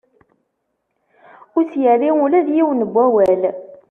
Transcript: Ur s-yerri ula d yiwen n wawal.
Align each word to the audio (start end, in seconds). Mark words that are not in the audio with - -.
Ur 1.57 1.63
s-yerri 1.71 2.09
ula 2.23 2.39
d 2.45 2.47
yiwen 2.55 2.79
n 2.85 2.89
wawal. 2.93 3.41